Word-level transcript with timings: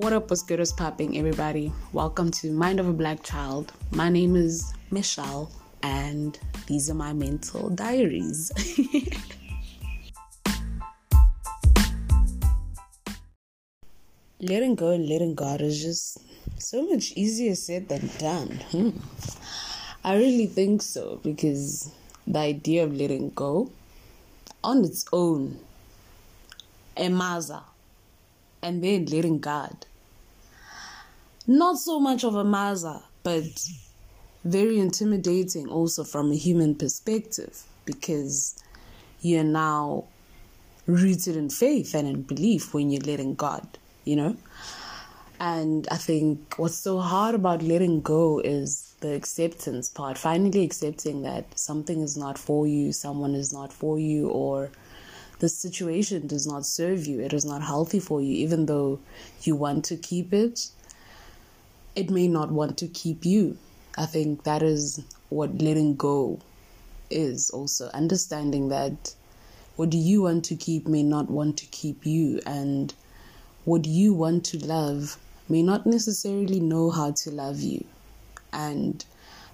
What 0.00 0.14
up, 0.14 0.30
what's 0.30 0.42
good, 0.42 0.58
what's 0.60 0.72
popping, 0.72 1.18
everybody? 1.18 1.70
Welcome 1.92 2.30
to 2.30 2.50
Mind 2.50 2.80
of 2.80 2.88
a 2.88 2.92
Black 2.94 3.22
Child. 3.22 3.70
My 3.90 4.08
name 4.08 4.34
is 4.34 4.72
Michelle, 4.90 5.52
and 5.82 6.38
these 6.66 6.88
are 6.88 6.94
my 6.94 7.12
mental 7.12 7.68
diaries. 7.68 8.50
letting 14.40 14.74
go 14.74 14.92
and 14.92 15.06
letting 15.06 15.34
God 15.34 15.60
is 15.60 15.82
just 15.82 16.16
so 16.56 16.88
much 16.88 17.12
easier 17.12 17.54
said 17.54 17.90
than 17.90 18.08
done. 18.16 18.58
Hmm. 18.70 18.92
I 20.02 20.16
really 20.16 20.46
think 20.46 20.80
so 20.80 21.20
because 21.22 21.92
the 22.26 22.38
idea 22.38 22.84
of 22.84 22.96
letting 22.96 23.32
go 23.34 23.70
on 24.64 24.82
its 24.82 25.04
own, 25.12 25.58
emaza, 26.96 27.64
and 28.62 28.82
then 28.82 29.04
letting 29.04 29.40
God 29.40 29.86
not 31.50 31.76
so 31.78 31.98
much 31.98 32.22
of 32.22 32.36
a 32.36 32.44
maza, 32.44 33.02
but 33.24 33.68
very 34.44 34.78
intimidating 34.78 35.68
also 35.68 36.04
from 36.04 36.30
a 36.30 36.36
human 36.36 36.76
perspective 36.76 37.64
because 37.84 38.62
you're 39.20 39.42
now 39.42 40.04
rooted 40.86 41.34
in 41.34 41.50
faith 41.50 41.92
and 41.92 42.06
in 42.06 42.22
belief 42.22 42.72
when 42.72 42.88
you're 42.88 43.02
letting 43.02 43.34
God, 43.34 43.66
you 44.04 44.14
know? 44.14 44.36
And 45.40 45.88
I 45.90 45.96
think 45.96 46.54
what's 46.56 46.76
so 46.78 47.00
hard 47.00 47.34
about 47.34 47.62
letting 47.62 48.00
go 48.00 48.38
is 48.38 48.94
the 49.00 49.12
acceptance 49.14 49.90
part, 49.90 50.18
finally 50.18 50.62
accepting 50.62 51.22
that 51.22 51.58
something 51.58 52.00
is 52.00 52.16
not 52.16 52.38
for 52.38 52.68
you, 52.68 52.92
someone 52.92 53.34
is 53.34 53.52
not 53.52 53.72
for 53.72 53.98
you, 53.98 54.28
or 54.28 54.70
the 55.40 55.48
situation 55.48 56.28
does 56.28 56.46
not 56.46 56.64
serve 56.64 57.06
you, 57.06 57.20
it 57.20 57.32
is 57.32 57.44
not 57.44 57.62
healthy 57.62 57.98
for 57.98 58.22
you, 58.22 58.36
even 58.36 58.66
though 58.66 59.00
you 59.42 59.56
want 59.56 59.84
to 59.86 59.96
keep 59.96 60.32
it 60.32 60.70
it 62.00 62.08
may 62.08 62.26
not 62.26 62.50
want 62.50 62.78
to 62.78 62.88
keep 62.88 63.26
you. 63.26 63.58
I 63.98 64.06
think 64.06 64.44
that 64.44 64.62
is 64.62 65.04
what 65.28 65.60
letting 65.60 65.96
go 65.96 66.40
is 67.10 67.50
also 67.50 67.90
understanding 67.92 68.70
that 68.70 69.14
what 69.76 69.92
you 69.92 70.22
want 70.22 70.46
to 70.46 70.56
keep 70.56 70.88
may 70.88 71.02
not 71.02 71.30
want 71.30 71.58
to 71.58 71.66
keep 71.66 72.06
you, 72.06 72.40
and 72.46 72.94
what 73.64 73.84
you 73.84 74.14
want 74.14 74.44
to 74.46 74.58
love 74.64 75.18
may 75.48 75.62
not 75.62 75.84
necessarily 75.84 76.58
know 76.58 76.90
how 76.90 77.10
to 77.12 77.30
love 77.30 77.60
you. 77.60 77.84
And 78.52 79.04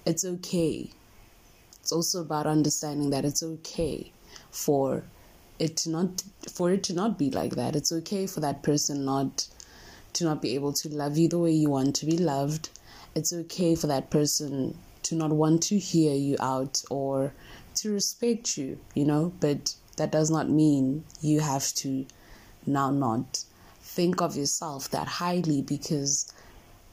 it's 0.05 0.25
okay. 0.25 0.91
It's 1.81 1.91
also 1.91 2.21
about 2.21 2.47
understanding 2.47 3.11
that 3.11 3.25
it's 3.25 3.43
okay 3.43 4.13
for 4.53 5.03
it 5.59 5.77
to 5.79 5.91
not 5.91 6.23
for 6.53 6.71
it 6.71 6.85
to 6.85 6.95
not 6.95 7.19
be 7.19 7.31
like 7.31 7.57
that. 7.57 7.75
It's 7.75 7.93
okay 7.93 8.27
for 8.29 8.41
that 8.41 8.63
person 8.63 9.05
not 9.05 9.49
to 10.17 10.25
not 10.25 10.43
be 10.43 10.55
able 10.55 10.73
to 10.73 10.89
love 10.89 11.17
you 11.17 11.29
the 11.29 11.39
way 11.39 11.53
you 11.53 11.71
want 11.71 11.95
to 11.97 12.07
be 12.07 12.17
loved. 12.17 12.71
It's 13.15 13.33
okay 13.33 13.75
for 13.75 13.87
that 13.87 14.11
person 14.11 14.77
to 15.05 15.15
not 15.15 15.31
want 15.31 15.63
to 15.65 15.79
hear 15.79 16.15
you 16.15 16.37
out 16.41 16.83
or 16.91 17.33
to 17.77 17.93
respect 17.93 18.57
you, 18.57 18.79
you 18.95 19.05
know, 19.05 19.33
but 19.41 19.75
that 19.97 20.11
does 20.11 20.31
not 20.31 20.49
mean 20.49 21.05
you 21.21 21.41
have 21.41 21.73
to 21.75 22.07
now 22.67 22.91
not 22.91 23.45
think 23.81 24.21
of 24.21 24.37
yourself 24.37 24.91
that 24.91 25.07
highly 25.07 25.63
because 25.63 26.33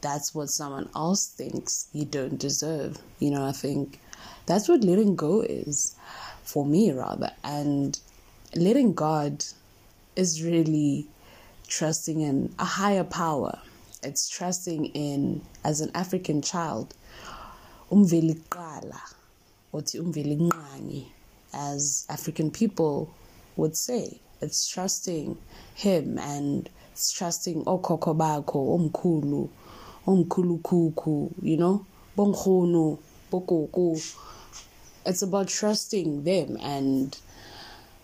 that's 0.01 0.35
what 0.35 0.49
someone 0.49 0.89
else 0.95 1.27
thinks 1.27 1.87
you 1.93 2.05
don't 2.05 2.37
deserve. 2.37 2.97
You 3.19 3.31
know, 3.31 3.45
I 3.45 3.53
think 3.53 3.99
that's 4.45 4.67
what 4.67 4.83
letting 4.83 5.15
go 5.15 5.41
is 5.41 5.95
for 6.43 6.65
me, 6.65 6.91
rather. 6.91 7.31
And 7.43 7.97
letting 8.53 8.93
God 8.93 9.45
is 10.15 10.43
really 10.43 11.07
trusting 11.67 12.21
in 12.21 12.53
a 12.59 12.65
higher 12.65 13.03
power. 13.03 13.59
It's 14.03 14.29
trusting 14.29 14.87
in, 14.87 15.41
as 15.63 15.81
an 15.81 15.91
African 15.95 16.41
child, 16.41 16.93
umveliqala, 17.91 18.99
umveli 19.73 21.05
as 21.53 22.05
African 22.09 22.51
people 22.51 23.13
would 23.55 23.75
say. 23.75 24.19
It's 24.41 24.67
trusting 24.67 25.37
him 25.75 26.17
and 26.17 26.69
it's 26.91 27.11
trusting 27.11 27.63
okhokho 27.65 28.15
bakho, 28.17 28.77
omkhulu, 28.77 29.49
omkhulu 30.05 30.61
kuku, 30.61 31.33
you 31.41 31.57
know, 31.57 31.85
bongkhulu, 32.17 32.99
bokoko. 33.31 34.15
It's 35.05 35.21
about 35.21 35.47
trusting 35.47 36.23
them 36.23 36.57
and 36.61 37.17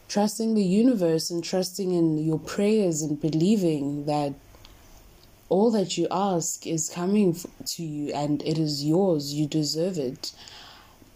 trusting 0.09 0.55
the 0.55 0.63
universe 0.63 1.29
and 1.29 1.43
trusting 1.43 1.91
in 1.93 2.17
your 2.17 2.39
prayers 2.39 3.03
and 3.03 3.21
believing 3.21 4.05
that 4.05 4.33
all 5.49 5.69
that 5.69 5.99
you 5.99 6.07
ask 6.09 6.65
is 6.65 6.89
coming 6.89 7.35
to 7.65 7.83
you 7.83 8.11
and 8.13 8.41
it 8.41 8.57
is 8.57 8.83
yours. 8.83 9.33
You 9.35 9.47
deserve 9.47 9.99
it. 9.99 10.31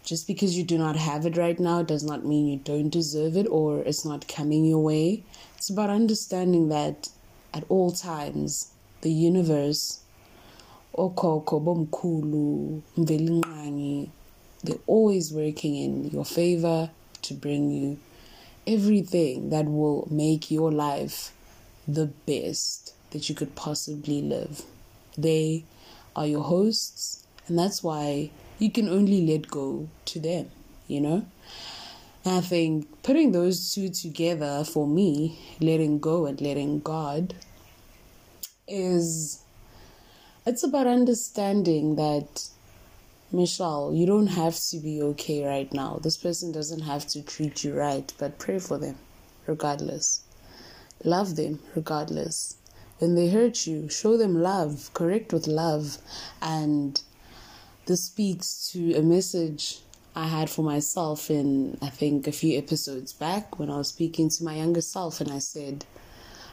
Just 0.04 0.28
because 0.28 0.56
you 0.56 0.62
do 0.62 0.78
not 0.78 0.96
have 0.96 1.26
it 1.26 1.36
right 1.36 1.58
now 1.58 1.82
does 1.82 2.04
not 2.04 2.24
mean 2.24 2.46
you 2.46 2.58
don't 2.58 2.90
deserve 2.90 3.36
it 3.36 3.48
or 3.48 3.80
it's 3.80 4.04
not 4.04 4.28
coming 4.28 4.64
your 4.64 4.82
way. 4.82 5.24
It's 5.56 5.70
about 5.70 5.90
understanding 5.90 6.68
that 6.68 7.08
at 7.52 7.64
all 7.68 7.90
times, 7.90 8.70
the 9.00 9.10
universe, 9.10 10.00
okoko, 10.96 11.60
bomkulu, 11.64 12.82
they're 14.62 14.76
always 14.86 15.32
working 15.32 15.74
in 15.74 16.10
your 16.10 16.24
favor 16.24 16.90
to 17.22 17.34
bring 17.34 17.70
you 17.70 17.98
everything 18.66 19.50
that 19.50 19.66
will 19.66 20.08
make 20.10 20.50
your 20.50 20.72
life 20.72 21.32
the 21.86 22.06
best 22.06 22.94
that 23.10 23.28
you 23.28 23.34
could 23.34 23.54
possibly 23.54 24.22
live. 24.22 24.62
They 25.16 25.64
are 26.16 26.26
your 26.26 26.42
hosts, 26.42 27.26
and 27.46 27.58
that's 27.58 27.82
why 27.82 28.30
you 28.58 28.70
can 28.70 28.88
only 28.88 29.26
let 29.26 29.48
go 29.48 29.88
to 30.06 30.20
them, 30.20 30.50
you 30.86 31.00
know? 31.00 31.26
And 32.24 32.36
I 32.36 32.40
think 32.40 33.02
putting 33.02 33.32
those 33.32 33.74
two 33.74 33.90
together 33.90 34.64
for 34.64 34.86
me, 34.86 35.38
letting 35.60 35.98
go 35.98 36.26
and 36.26 36.40
letting 36.40 36.80
God, 36.80 37.34
is 38.66 39.42
it's 40.46 40.62
about 40.62 40.86
understanding 40.86 41.96
that 41.96 42.48
Michelle, 43.32 43.92
you 43.92 44.06
don't 44.06 44.28
have 44.28 44.58
to 44.70 44.78
be 44.78 45.02
okay 45.02 45.44
right 45.44 45.72
now. 45.72 45.98
This 46.02 46.16
person 46.16 46.52
doesn't 46.52 46.82
have 46.82 47.06
to 47.08 47.22
treat 47.22 47.64
you 47.64 47.74
right, 47.74 48.12
but 48.18 48.38
pray 48.38 48.58
for 48.58 48.78
them 48.78 48.96
regardless. 49.46 50.20
Love 51.02 51.36
them 51.36 51.58
regardless. 51.74 52.56
When 52.98 53.14
they 53.14 53.30
hurt 53.30 53.66
you, 53.66 53.88
show 53.88 54.16
them 54.16 54.40
love, 54.40 54.90
correct 54.94 55.32
with 55.32 55.46
love. 55.46 55.98
And 56.40 57.00
this 57.86 58.04
speaks 58.04 58.70
to 58.72 58.94
a 58.94 59.02
message 59.02 59.80
I 60.14 60.28
had 60.28 60.48
for 60.48 60.62
myself 60.62 61.28
in, 61.28 61.76
I 61.82 61.88
think, 61.88 62.26
a 62.26 62.32
few 62.32 62.56
episodes 62.56 63.12
back 63.12 63.58
when 63.58 63.68
I 63.68 63.78
was 63.78 63.88
speaking 63.88 64.28
to 64.30 64.44
my 64.44 64.54
younger 64.54 64.80
self, 64.80 65.20
and 65.20 65.30
I 65.30 65.40
said, 65.40 65.84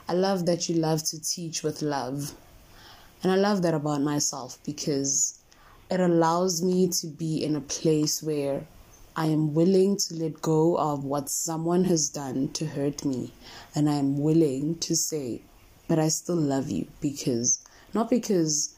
I 0.09 0.13
love 0.13 0.47
that 0.47 0.67
you 0.67 0.75
love 0.75 1.03
to 1.03 1.21
teach 1.21 1.61
with 1.61 1.83
love. 1.83 2.33
And 3.21 3.31
I 3.31 3.35
love 3.35 3.61
that 3.61 3.75
about 3.75 4.01
myself 4.01 4.57
because 4.65 5.37
it 5.91 5.99
allows 5.99 6.63
me 6.63 6.87
to 6.87 7.07
be 7.07 7.43
in 7.43 7.55
a 7.55 7.61
place 7.61 8.23
where 8.23 8.65
I 9.13 9.25
am 9.25 9.53
willing 9.53 9.97
to 9.97 10.13
let 10.15 10.41
go 10.41 10.77
of 10.77 11.03
what 11.03 11.29
someone 11.29 11.83
has 11.83 12.07
done 12.09 12.47
to 12.53 12.65
hurt 12.65 13.03
me. 13.03 13.33
And 13.75 13.89
I 13.89 13.95
am 13.95 14.17
willing 14.17 14.79
to 14.79 14.95
say, 14.95 15.41
but 15.89 15.99
I 15.99 16.07
still 16.07 16.37
love 16.37 16.69
you 16.69 16.87
because, 17.01 17.61
not 17.93 18.09
because 18.09 18.73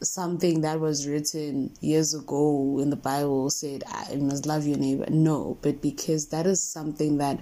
something 0.00 0.60
that 0.60 0.78
was 0.78 1.08
written 1.08 1.74
years 1.80 2.14
ago 2.14 2.78
in 2.80 2.90
the 2.90 2.96
Bible 2.96 3.50
said, 3.50 3.82
I 3.88 4.14
must 4.14 4.46
love 4.46 4.68
your 4.68 4.78
neighbor. 4.78 5.06
No, 5.10 5.58
but 5.62 5.82
because 5.82 6.28
that 6.28 6.46
is 6.46 6.62
something 6.62 7.18
that 7.18 7.40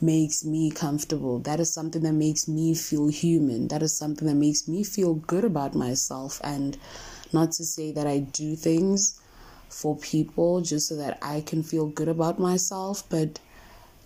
makes 0.00 0.44
me 0.44 0.70
comfortable. 0.72 1.38
That 1.38 1.60
is 1.60 1.72
something 1.72 2.02
that 2.02 2.14
makes 2.14 2.48
me 2.48 2.74
feel 2.74 3.06
human. 3.08 3.68
That 3.68 3.82
is 3.82 3.96
something 3.96 4.26
that 4.26 4.34
makes 4.34 4.66
me 4.66 4.82
feel 4.82 5.14
good 5.14 5.44
about 5.44 5.74
myself. 5.74 6.40
And 6.42 6.76
not 7.32 7.52
to 7.52 7.64
say 7.64 7.92
that 7.92 8.06
I 8.06 8.18
do 8.18 8.56
things 8.56 9.20
for 9.68 9.96
people 9.96 10.60
just 10.60 10.88
so 10.88 10.96
that 10.96 11.18
I 11.22 11.42
can 11.42 11.62
feel 11.62 11.86
good 11.86 12.08
about 12.08 12.38
myself, 12.38 13.08
but 13.08 13.38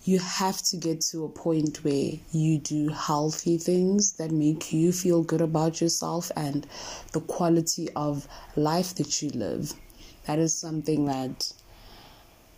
you 0.03 0.19
have 0.19 0.61
to 0.61 0.77
get 0.77 1.01
to 1.01 1.25
a 1.25 1.29
point 1.29 1.83
where 1.83 2.11
you 2.31 2.59
do 2.59 2.89
healthy 2.89 3.57
things 3.57 4.13
that 4.13 4.29
make 4.29 4.71
you 4.71 4.91
feel 4.91 5.23
good 5.23 5.41
about 5.41 5.81
yourself 5.81 6.31
and 6.35 6.67
the 7.13 7.21
quality 7.21 7.89
of 7.95 8.27
life 8.55 8.93
that 8.95 9.21
you 9.21 9.29
live. 9.31 9.73
That 10.27 10.37
is 10.37 10.53
something 10.55 11.05
that 11.05 11.51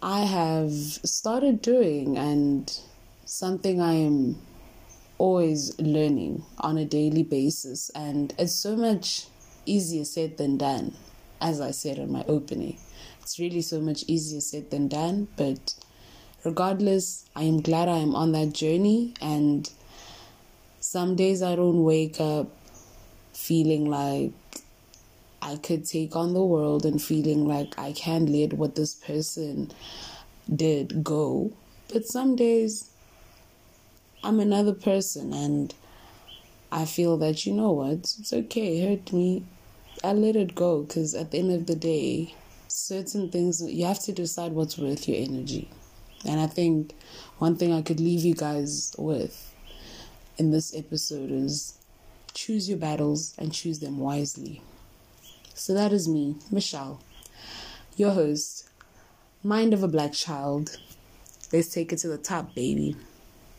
I 0.01 0.21
have 0.21 0.71
started 0.71 1.61
doing 1.61 2.17
and 2.17 2.77
something 3.25 3.81
I 3.81 3.93
am 3.93 4.41
always 5.17 5.77
learning 5.79 6.43
on 6.59 6.77
a 6.77 6.85
daily 6.85 7.23
basis. 7.23 7.89
And 7.95 8.33
it's 8.37 8.53
so 8.53 8.75
much 8.75 9.27
easier 9.67 10.05
said 10.05 10.37
than 10.37 10.57
done, 10.57 10.95
as 11.41 11.61
I 11.61 11.71
said 11.71 11.97
in 11.97 12.11
my 12.11 12.23
opening. 12.27 12.77
It's 13.21 13.39
really 13.39 13.61
so 13.61 13.81
much 13.81 14.03
easier 14.07 14.41
said 14.41 14.71
than 14.71 14.87
done, 14.87 15.27
but 15.35 15.75
regardless, 16.43 17.29
I 17.35 17.43
am 17.43 17.61
glad 17.61 17.89
I 17.89 17.97
am 17.97 18.15
on 18.15 18.31
that 18.31 18.53
journey. 18.53 19.13
And 19.21 19.69
some 20.79 21.15
days 21.15 21.43
I 21.43 21.55
don't 21.55 21.83
wake 21.83 22.21
up 22.21 22.47
feeling 23.33 23.89
like 23.89 24.31
I 25.41 25.57
could 25.57 25.85
take 25.85 26.15
on 26.15 26.33
the 26.33 26.43
world 26.43 26.85
and 26.85 27.01
feeling 27.01 27.47
like 27.47 27.77
I 27.77 27.91
can 27.91 28.25
let 28.25 28.53
what 28.53 28.75
this 28.75 28.95
person 28.95 29.71
did 30.53 31.03
go. 31.03 31.51
But 31.91 32.05
some 32.05 32.35
days 32.35 32.89
I'm 34.23 34.39
another 34.39 34.73
person 34.73 35.33
and 35.33 35.73
I 36.71 36.85
feel 36.85 37.17
that, 37.17 37.45
you 37.45 37.53
know 37.53 37.71
what, 37.71 38.15
it's 38.19 38.33
okay, 38.33 38.81
hurt 38.81 39.13
me. 39.13 39.43
I 40.03 40.13
let 40.13 40.35
it 40.35 40.55
go 40.55 40.83
because 40.83 41.15
at 41.15 41.31
the 41.31 41.39
end 41.39 41.51
of 41.51 41.65
the 41.65 41.75
day, 41.75 42.35
certain 42.67 43.29
things, 43.29 43.61
you 43.61 43.85
have 43.85 43.99
to 44.03 44.11
decide 44.11 44.51
what's 44.51 44.77
worth 44.77 45.07
your 45.07 45.17
energy. 45.17 45.69
And 46.25 46.39
I 46.39 46.47
think 46.47 46.93
one 47.37 47.55
thing 47.55 47.73
I 47.73 47.81
could 47.81 47.99
leave 47.99 48.23
you 48.23 48.33
guys 48.33 48.95
with 48.97 49.53
in 50.37 50.51
this 50.51 50.75
episode 50.75 51.31
is 51.31 51.77
choose 52.33 52.69
your 52.69 52.77
battles 52.77 53.33
and 53.37 53.53
choose 53.53 53.79
them 53.79 53.97
wisely. 53.97 54.61
So 55.53 55.73
that 55.73 55.91
is 55.91 56.07
me, 56.07 56.35
Michelle, 56.51 57.01
your 57.95 58.11
host, 58.11 58.69
Mind 59.43 59.73
of 59.73 59.81
a 59.81 59.87
Black 59.87 60.13
Child. 60.13 60.77
Let's 61.51 61.69
take 61.69 61.91
it 61.91 61.97
to 61.99 62.07
the 62.07 62.17
top, 62.17 62.53
baby. 62.53 62.95